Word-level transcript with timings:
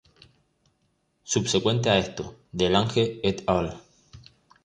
Subsecuente 1.33 1.91
a 1.91 1.99
esto, 1.99 2.23
de 2.51 2.67
Lange 2.71 3.05
et 3.29 3.37
al. 3.45 3.67